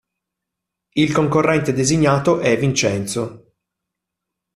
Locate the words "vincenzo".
2.57-3.53